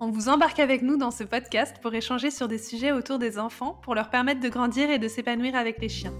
[0.00, 3.38] On vous embarque avec nous dans ce podcast pour échanger sur des sujets autour des
[3.38, 6.14] enfants pour leur permettre de grandir et de s'épanouir avec les chiens.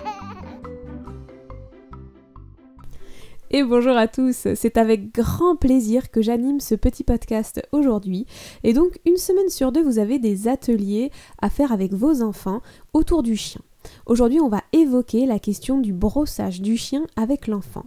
[3.57, 8.25] Et bonjour à tous, c'est avec grand plaisir que j'anime ce petit podcast aujourd'hui.
[8.65, 11.09] Et donc une semaine sur deux, vous avez des ateliers
[11.41, 12.59] à faire avec vos enfants
[12.91, 13.61] autour du chien.
[14.07, 17.85] Aujourd'hui, on va évoquer la question du brossage du chien avec l'enfant.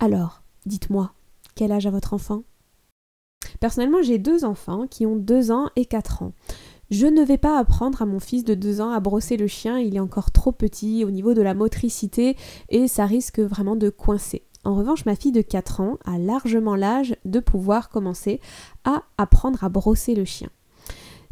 [0.00, 1.12] Alors, dites-moi,
[1.56, 2.44] quel âge a votre enfant?
[3.60, 6.32] Personnellement, j'ai deux enfants qui ont 2 ans et 4 ans.
[6.90, 9.78] Je ne vais pas apprendre à mon fils de 2 ans à brosser le chien,
[9.78, 12.34] il est encore trop petit au niveau de la motricité
[12.70, 14.42] et ça risque vraiment de coincer.
[14.64, 18.40] En revanche, ma fille de 4 ans a largement l'âge de pouvoir commencer
[18.84, 20.48] à apprendre à brosser le chien.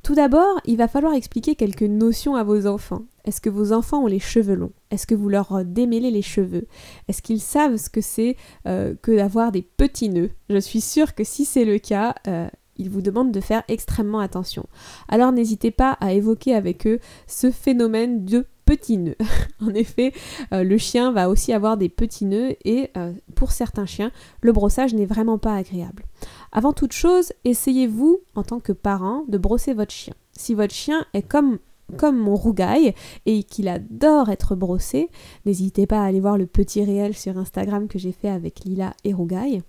[0.03, 3.03] Tout d'abord, il va falloir expliquer quelques notions à vos enfants.
[3.25, 4.73] Est-ce que vos enfants ont les cheveux longs?
[4.91, 6.67] Est-ce que vous leur démêlez les cheveux?
[7.07, 10.31] Est-ce qu'ils savent ce que c'est euh, que d'avoir des petits nœuds?
[10.49, 14.21] Je suis sûre que si c'est le cas, euh, ils vous demandent de faire extrêmement
[14.21, 14.65] attention.
[15.09, 19.17] Alors n'hésitez pas à évoquer avec eux ce phénomène de petits nœuds.
[19.61, 20.13] en effet,
[20.53, 24.53] euh, le chien va aussi avoir des petits nœuds et euh, pour certains chiens, le
[24.53, 26.05] brossage n'est vraiment pas agréable.
[26.53, 30.15] Avant toute chose, essayez-vous, en tant que parent, de brosser votre chien.
[30.35, 31.59] Si votre chien est comme
[31.97, 32.95] comme mon rougaille
[33.27, 35.11] et qu'il adore être brossé,
[35.45, 38.95] n'hésitez pas à aller voir le petit réel sur Instagram que j'ai fait avec Lila
[39.03, 39.63] et Rougaille.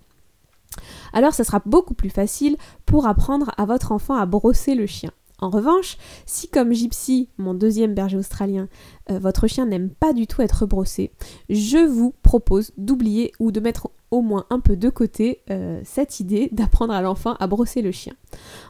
[1.12, 5.10] Alors ça sera beaucoup plus facile pour apprendre à votre enfant à brosser le chien.
[5.42, 8.68] En revanche, si comme Gypsy, mon deuxième berger australien,
[9.10, 11.10] euh, votre chien n'aime pas du tout être brossé,
[11.50, 16.20] je vous propose d'oublier ou de mettre au moins un peu de côté euh, cette
[16.20, 18.12] idée d'apprendre à l'enfant à brosser le chien.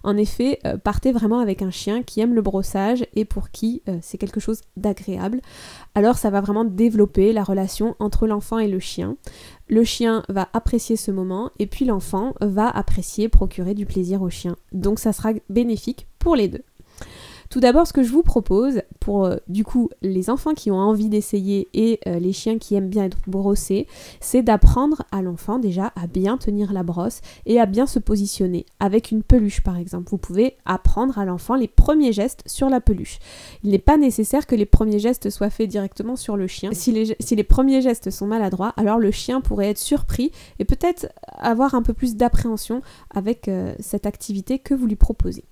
[0.02, 3.82] En effet, euh, partez vraiment avec un chien qui aime le brossage et pour qui
[4.00, 5.42] c'est quelque chose d'agréable.
[5.94, 9.16] Alors ça va vraiment développer la relation entre l'enfant et le chien.
[9.68, 14.30] Le chien va apprécier ce moment et puis l'enfant va apprécier procurer du plaisir au
[14.30, 14.56] chien.
[14.72, 16.62] Donc ça sera bénéfique pour les deux.
[17.52, 20.78] Tout d'abord, ce que je vous propose, pour euh, du coup les enfants qui ont
[20.78, 23.86] envie d'essayer et euh, les chiens qui aiment bien être brossés,
[24.20, 28.64] c'est d'apprendre à l'enfant déjà à bien tenir la brosse et à bien se positionner.
[28.80, 32.80] Avec une peluche par exemple, vous pouvez apprendre à l'enfant les premiers gestes sur la
[32.80, 33.18] peluche.
[33.62, 36.70] Il n'est pas nécessaire que les premiers gestes soient faits directement sur le chien.
[36.72, 41.74] Si les, premiers gestes sont maladroits, alors le chien pourrait être surpris et peut-être avoir
[41.74, 45.44] un peu plus d'appréhension avec euh, cette activité que vous lui proposez.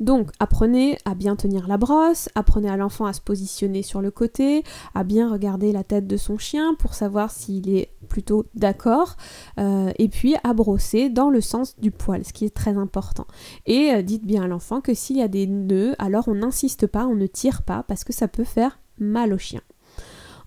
[0.00, 4.10] Donc apprenez à bien tenir la brosse, apprenez à l'enfant à se positionner sur le
[4.10, 4.64] côté,
[4.94, 9.16] à bien regarder la tête de son chien pour savoir s'il est plutôt d'accord,
[9.58, 13.26] euh, et puis à brosser dans le sens du poil, ce qui est très important.
[13.66, 16.86] Et euh, dites bien à l'enfant que s'il y a des nœuds, alors on n'insiste
[16.86, 19.60] pas, on ne tire pas, parce que ça peut faire mal au chien.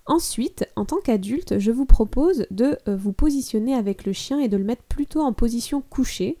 [0.08, 4.48] Ensuite, en tant qu'adulte, je vous propose de euh, vous positionner avec le chien et
[4.48, 6.38] de le mettre plutôt en position couchée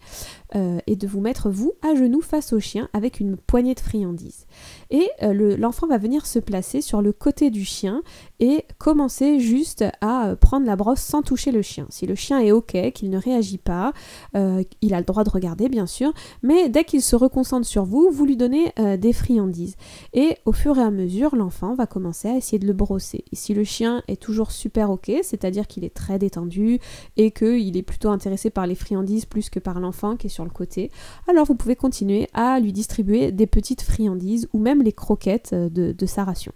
[0.54, 3.80] euh, et de vous mettre vous à genoux face au chien avec une poignée de
[3.80, 4.46] friandises.
[4.90, 8.02] Et euh, l'enfant va venir se placer sur le côté du chien
[8.40, 11.86] et commencer juste à prendre la brosse sans toucher le chien.
[11.90, 13.92] Si le chien est ok, qu'il ne réagit pas,
[14.34, 18.10] il a le droit de regarder bien sûr, mais dès qu'il se reconcentre sur vous,
[18.12, 19.76] vous lui donnez des friandises.
[20.12, 23.24] Et au fur et à mesure, l'enfant va commencer à essayer de le brosser.
[23.32, 26.78] Et si le chien est toujours super ok, c'est-à-dire qu'il est très détendu
[27.16, 30.44] et qu'il est plutôt intéressé par les friandises plus que par l'enfant qui est sur
[30.44, 30.90] le côté,
[31.28, 35.92] alors vous pouvez continuer à lui distribuer des petites friandises ou même les croquettes de,
[35.92, 36.52] de sa ration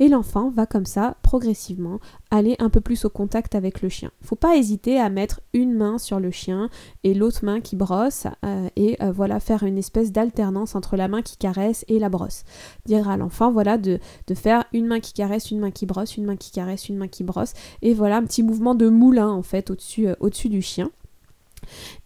[0.00, 2.00] et l'enfant va comme ça progressivement
[2.30, 4.10] aller un peu plus au contact avec le chien.
[4.22, 6.70] Faut pas hésiter à mettre une main sur le chien
[7.04, 11.06] et l'autre main qui brosse euh, et euh, voilà faire une espèce d'alternance entre la
[11.06, 12.44] main qui caresse et la brosse.
[12.86, 16.16] Dire à l'enfant voilà de, de, faire une main qui caresse, une main qui brosse,
[16.16, 19.28] une main qui caresse, une main qui brosse et voilà un petit mouvement de moulin
[19.28, 20.90] en fait euh, au-dessus du chien.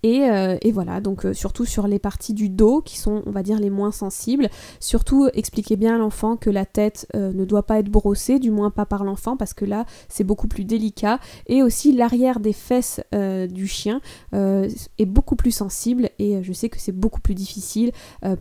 [0.04, 3.42] Euh, et, voilà, donc euh, surtout sur les parties du dos qui sont, on va
[3.42, 4.48] dire, les moins sensibles.
[4.80, 8.50] Surtout, expliquez bien à l'enfant que la tête euh, ne doit pas être brossée, du
[8.50, 11.18] moins pas par l'enfant, parce que là, c'est beaucoup plus délicat.
[11.46, 14.00] Et aussi, l'arrière des fesses du chien
[14.32, 17.92] est beaucoup plus sensible, et je sais que c'est beaucoup plus difficile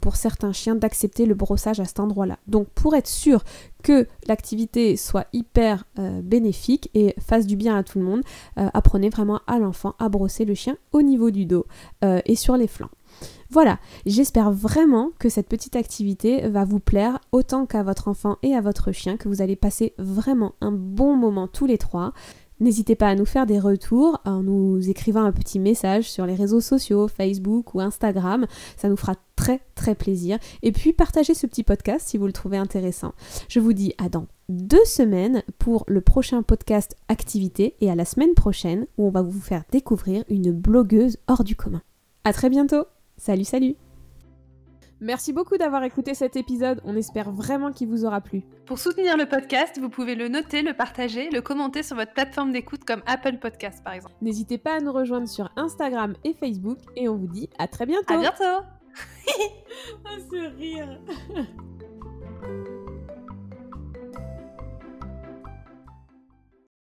[0.02, 2.38] pour certains chiens d'accepter le brossage à cet endroit-là.
[2.48, 3.44] Donc, pour être sûr
[3.84, 8.22] que l'activité soit hyper euh, bénéfique et fasse du bien à tout le monde,
[8.58, 11.68] euh, apprenez vraiment à l'enfant à brosser le chien au niveau du dos
[12.04, 12.90] euh, et sur les flancs.
[13.52, 13.78] Voilà,
[14.08, 18.62] j'espère vraiment que cette petite activité va vous plaire autant qu'à votre enfant et à
[18.62, 22.14] votre chien, que vous allez passer vraiment un bon moment tous les trois.
[22.60, 26.36] N'hésitez pas à nous faire des retours en nous écrivant un petit message sur les
[26.36, 28.48] réseaux sociaux, Facebook ou Instagram.
[28.78, 30.38] Ça nous fera très très plaisir.
[30.62, 33.14] Et puis partagez ce petit podcast si vous le trouvez intéressant.
[33.50, 38.06] Je vous dis à dans deux semaines pour le prochain podcast activité et à la
[38.06, 41.82] semaine prochaine où on va vous faire découvrir une blogueuse hors du commun.
[42.24, 42.86] À très bientôt
[43.18, 43.76] Salut, salut
[45.02, 48.44] Merci beaucoup d'avoir écouté cet épisode, on espère vraiment qu'il vous aura plu.
[48.66, 52.54] Pour soutenir le podcast, vous pouvez le noter, le partager, le commenter sur votre plateforme
[52.54, 54.16] d'écoute comme Apple Podcast par exemple.
[54.22, 57.86] N'hésitez pas à nous rejoindre sur Instagram et Facebook et on vous dit à très
[57.86, 58.14] bientôt.
[58.14, 58.66] À bientôt
[60.06, 61.00] Ah ce rire